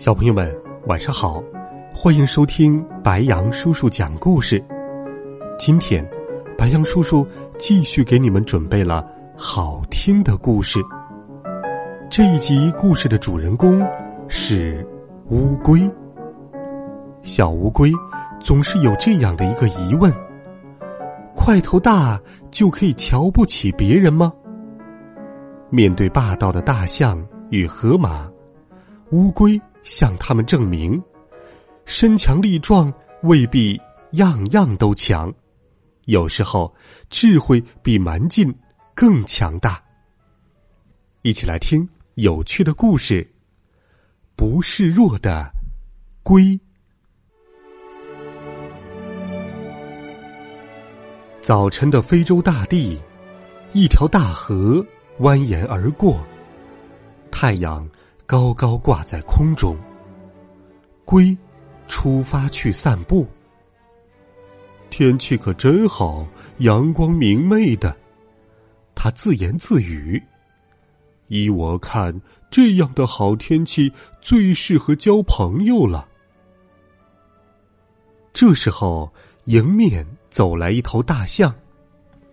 [0.00, 0.50] 小朋友们，
[0.86, 1.44] 晚上好，
[1.94, 4.58] 欢迎收听白杨叔叔讲故事。
[5.58, 6.02] 今天，
[6.56, 7.26] 白杨叔叔
[7.58, 10.80] 继续给你们准备了好听的故事。
[12.08, 13.86] 这一集故事的主人公
[14.26, 14.82] 是
[15.26, 15.78] 乌龟。
[17.20, 17.92] 小乌龟
[18.40, 20.10] 总是有这样的一个疑问：
[21.36, 22.18] 块头大
[22.50, 24.32] 就可以瞧不起别人吗？
[25.68, 28.26] 面对霸道的大象与河马，
[29.10, 29.60] 乌龟。
[29.82, 31.02] 向他们证明，
[31.84, 33.80] 身强力壮未必
[34.12, 35.32] 样样都强，
[36.06, 36.74] 有时候
[37.08, 38.54] 智慧比蛮劲
[38.94, 39.82] 更强大。
[41.22, 43.28] 一起来听有趣的故事：
[44.36, 45.50] 不示弱的
[46.22, 46.58] 龟。
[51.40, 52.98] 早晨的非洲大地，
[53.72, 54.86] 一条大河
[55.18, 56.24] 蜿蜒而过，
[57.30, 57.88] 太阳。
[58.30, 59.76] 高高挂在空中。
[61.04, 61.36] 龟
[61.88, 63.26] 出发去散步。
[64.88, 66.24] 天气可真好，
[66.58, 67.96] 阳光明媚的。
[68.94, 70.22] 他自言自语
[71.26, 72.20] ：“依我看，
[72.52, 76.08] 这样的好天气最适合交朋友了。”
[78.32, 79.12] 这时候，
[79.46, 81.52] 迎面走来一头大象。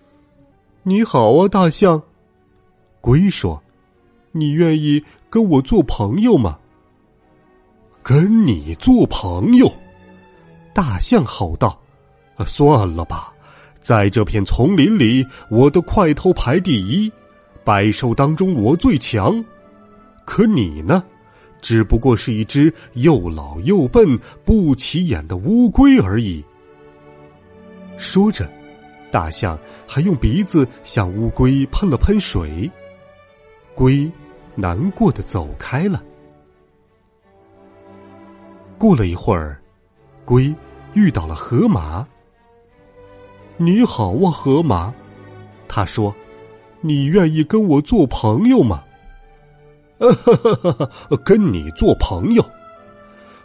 [0.83, 1.99] “你好啊，大象。”
[3.01, 3.63] 龟说。
[4.39, 6.57] 你愿意跟我做朋友吗？
[8.03, 9.69] 跟你做朋友？
[10.73, 11.77] 大象吼道
[12.45, 13.33] ：“算了吧，
[13.81, 17.11] 在这片丛林里，我的块头排第一，
[17.65, 19.43] 百兽当中我最强。
[20.23, 21.03] 可你呢，
[21.61, 26.43] 只不过是一只又老又笨、不起眼的乌龟而已。”
[27.97, 28.49] 说着，
[29.11, 32.71] 大象还用鼻子向乌龟喷了喷水。
[33.75, 34.09] 龟。
[34.59, 36.03] 难过的走开了。
[38.79, 39.61] 过了一会儿，
[40.25, 40.53] 龟
[40.93, 42.05] 遇到了河马。
[43.55, 44.91] 你好啊，河马，
[45.67, 46.13] 他说
[46.81, 48.83] ：“你愿意跟我做朋友吗？”
[51.23, 52.43] 跟你做朋友？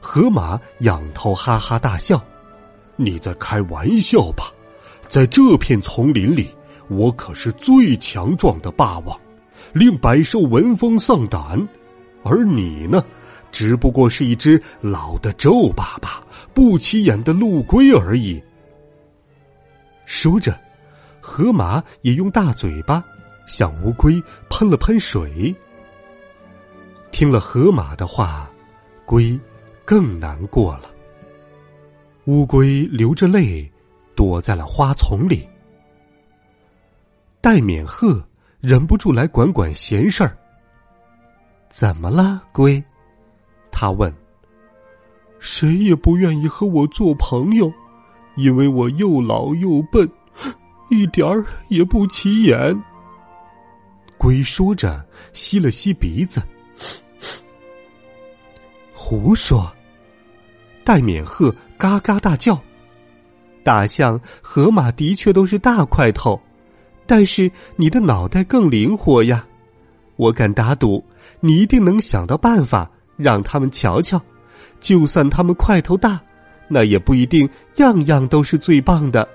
[0.00, 2.22] 河马仰头哈哈大笑
[2.96, 4.50] ：“你在开玩笑吧？
[5.08, 6.48] 在这片丛林里，
[6.88, 9.18] 我可是最强壮的霸王。”
[9.72, 11.68] 令百兽闻风丧胆，
[12.22, 13.04] 而你呢，
[13.50, 18.42] 只不过是一只老的皱巴巴、不起眼的陆龟而已。
[20.04, 20.58] 说着，
[21.20, 23.02] 河马也用大嘴巴
[23.46, 25.54] 向乌龟喷了喷水。
[27.10, 28.50] 听了河马的话，
[29.04, 29.38] 龟
[29.84, 30.90] 更难过了。
[32.26, 33.70] 乌龟流着泪，
[34.14, 35.48] 躲在了花丛里。
[37.40, 38.22] 戴冕鹤。
[38.62, 40.38] 忍不住来管管闲事儿。
[41.68, 42.82] 怎么了，龟？
[43.72, 44.14] 他问。
[45.40, 47.72] 谁也不愿意和我做朋友，
[48.36, 50.08] 因为我又老又笨，
[50.90, 52.80] 一点儿也不起眼。
[54.16, 56.40] 龟说着，吸了吸鼻子。
[58.94, 59.74] 胡说！
[60.84, 62.56] 戴冕鹤嘎嘎大叫。
[63.64, 66.40] 大象、河马的确都是大块头。
[67.12, 69.46] 但是你的脑袋更灵活呀，
[70.16, 71.04] 我敢打赌，
[71.40, 74.18] 你一定能想到办法让他们瞧瞧。
[74.80, 76.18] 就算他们块头大，
[76.68, 77.46] 那也不一定
[77.76, 79.28] 样样都是最棒的。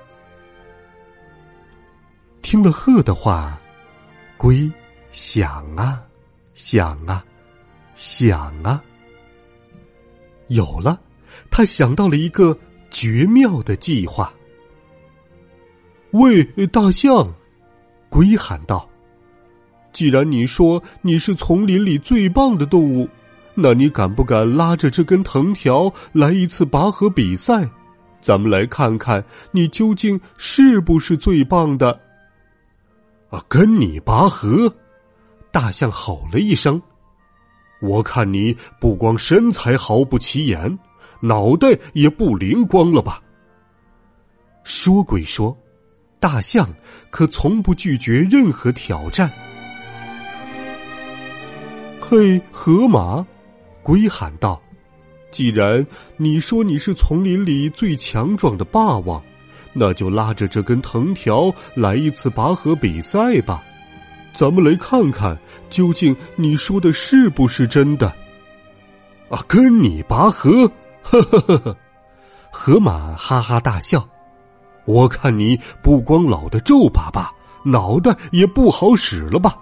[2.41, 3.61] 听了鹤的话，
[4.37, 4.67] 龟
[5.11, 6.01] 想啊
[6.55, 7.23] 想啊
[7.93, 8.81] 想啊，
[10.47, 10.99] 有了，
[11.51, 12.57] 他想到了一个
[12.89, 14.33] 绝妙的计划。
[16.09, 17.31] 喂，大象！
[18.09, 18.87] 龟喊道
[19.93, 23.07] ：“既然你说你是丛林里最棒的动物，
[23.55, 27.69] 那你敢不敢拉着这根藤条来一次拔河比赛？
[28.19, 31.99] 咱们来看看你究竟是不是最棒的。”
[33.29, 34.73] 啊，跟你拔河！
[35.51, 36.81] 大象吼了一声
[37.81, 40.79] ：“我看你不光身材毫不起眼，
[41.19, 43.21] 脑袋也不灵光了吧？”
[44.63, 45.55] 说归说。
[46.19, 46.67] 大象
[47.09, 49.31] 可从不拒绝任何挑战。
[51.99, 53.25] 嘿，河马，
[53.83, 54.61] 龟喊道
[55.29, 55.85] ：“既然
[56.15, 59.21] 你说你是丛林里最强壮的霸王，
[59.73, 63.63] 那就拉着这根藤条来一次拔河比赛吧。
[64.33, 65.37] 咱们来看看，
[65.69, 68.07] 究竟你说的是不是真的？”
[69.29, 70.71] 啊，跟你拔河，
[71.03, 71.77] 呵呵呵呵！
[72.49, 74.07] 河马哈哈大笑。
[74.87, 77.29] 我看你不光老的皱巴巴，
[77.63, 79.57] 脑袋也不好使了吧？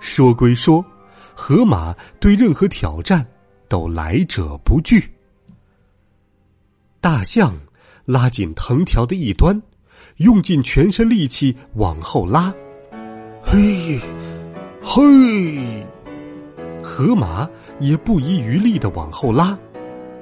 [0.00, 0.84] 说归说，
[1.34, 3.26] 河马对任何挑战
[3.68, 5.12] 都来者不拒。
[7.00, 7.54] 大象
[8.04, 9.60] 拉紧藤条的一端，
[10.16, 12.52] 用尽全身力气往后拉，
[13.42, 14.00] 嘿，
[14.82, 15.86] 嘿。
[16.82, 17.46] 河马
[17.78, 19.58] 也不遗余力的往后拉，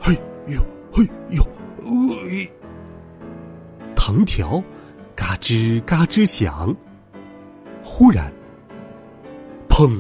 [0.01, 0.12] 嘿
[0.49, 0.61] 呦
[0.93, 1.47] 嘿呦，
[4.06, 4.62] 藤条
[5.17, 6.77] 嘎吱嘎吱响。
[7.83, 8.31] 忽然，
[9.67, 9.99] 砰！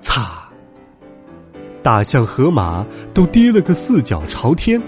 [0.00, 0.48] 擦！
[1.82, 4.80] 大象、河马都跌了个四脚朝天。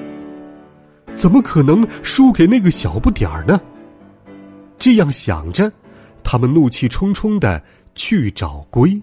[1.17, 3.61] 怎么可能输给那个小不点儿呢？
[4.79, 5.73] 这样想着，
[6.23, 7.61] 他们怒气冲冲的
[7.97, 8.97] 去找龟。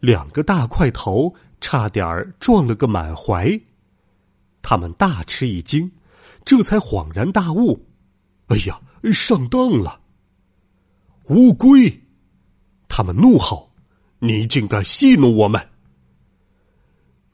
[0.00, 1.32] 两个大块头
[1.62, 3.58] 差点撞了个满怀，
[4.60, 5.90] 他们大吃一惊，
[6.44, 7.86] 这才恍然大悟
[8.48, 8.80] ：“哎呀，
[9.12, 10.00] 上当了！”
[11.28, 12.02] 乌龟，
[12.88, 13.70] 他们怒吼
[14.20, 15.68] ：“你竟敢戏弄我们！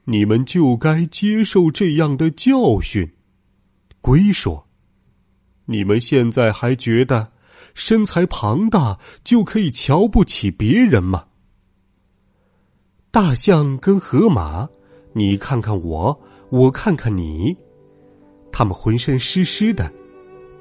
[0.04, 3.10] 你们就该接受这样的教训。”
[4.02, 4.66] 龟说
[5.66, 7.32] ：“你们现在还觉得
[7.72, 11.26] 身材庞大就可以瞧不起别人吗？”
[13.10, 14.68] 大象跟河马，
[15.12, 16.20] 你看看我，
[16.50, 17.56] 我看看你，
[18.50, 19.90] 他们浑身湿湿的，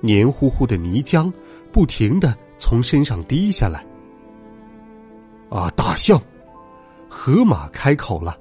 [0.04, 1.32] 黏糊糊的泥浆
[1.72, 3.86] 不停的从身上滴下来。
[5.50, 6.22] 啊，大象，
[7.08, 8.38] 河马开口了：“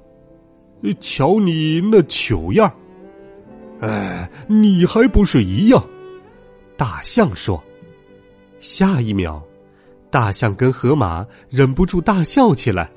[0.98, 2.68] 瞧你那糗样
[3.80, 5.80] 哎，你还不是一样？”
[6.76, 7.62] 大象说。
[8.58, 9.40] 下一秒，
[10.10, 12.90] 大象跟河马忍不住大笑起来。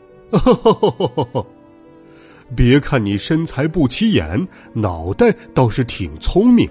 [2.56, 6.68] 别看你身材不起眼，脑袋倒是挺聪明。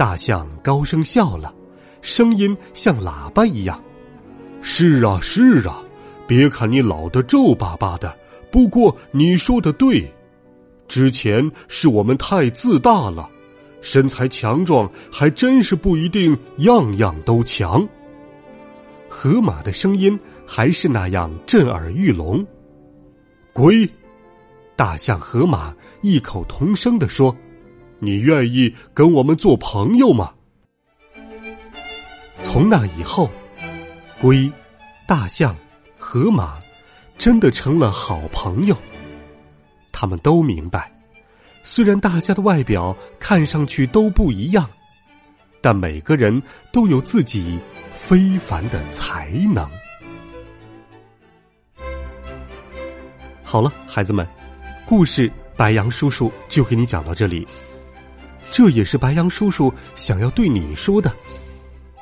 [0.00, 1.54] 大象高声笑了，
[2.00, 3.78] 声音像喇叭一样
[4.62, 5.82] ：“是啊，是啊，
[6.26, 8.16] 别看你老的皱巴巴的，
[8.50, 10.10] 不过你说的对，
[10.88, 13.28] 之前是我们太自大了，
[13.82, 17.86] 身材强壮还真是不一定样样都强。”
[19.06, 20.18] 河马的声音。
[20.52, 22.44] 还是那样震耳欲聋。
[23.52, 23.88] 龟、
[24.74, 27.32] 大象、河马异口同声的说
[28.00, 30.34] ：“你愿意跟我们做朋友吗？”
[32.42, 33.30] 从那以后，
[34.20, 34.50] 龟、
[35.06, 35.56] 大象、
[35.98, 36.58] 河马
[37.16, 38.76] 真的成了好朋友。
[39.92, 40.90] 他们都明白，
[41.62, 44.68] 虽然大家的外表看上去都不一样，
[45.60, 46.42] 但每个人
[46.72, 47.58] 都有自己
[47.94, 49.68] 非凡的才能。
[53.44, 54.26] 好了，孩子们，
[54.86, 57.46] 故事白杨叔叔就给你讲到这里。
[58.50, 61.14] 这也是白杨叔叔想要对你说的。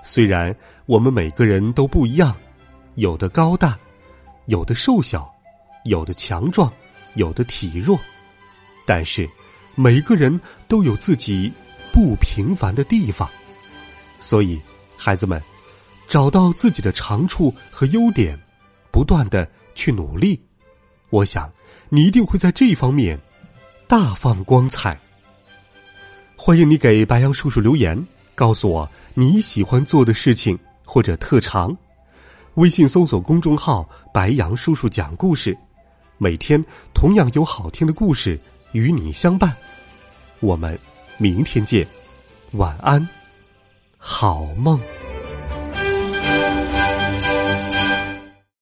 [0.02, 0.54] 虽然
[0.86, 2.34] 我们每个人都不一样，
[2.94, 3.78] 有的高大，
[4.46, 5.30] 有的瘦小，
[5.84, 6.72] 有的强壮，
[7.14, 7.98] 有的体弱，
[8.86, 9.28] 但是
[9.74, 11.52] 每个人都有自己
[11.92, 13.28] 不平凡的地方。
[14.18, 14.58] 所以，
[14.96, 15.40] 孩子们，
[16.08, 18.38] 找到自己的长处和优点，
[18.90, 20.40] 不断的去努力。
[21.10, 21.52] 我想，
[21.90, 23.20] 你一定会在这方面
[23.86, 24.98] 大放光彩。
[26.40, 28.00] 欢迎你给白杨叔叔留言，
[28.36, 31.76] 告诉我你喜欢做的事情或者特长。
[32.54, 35.54] 微信搜索公众号“白杨叔叔讲故事”，
[36.16, 36.64] 每天
[36.94, 38.38] 同样有好听的故事
[38.70, 39.54] 与你相伴。
[40.38, 40.78] 我们
[41.18, 41.86] 明天见，
[42.52, 43.06] 晚安，
[43.98, 44.80] 好梦。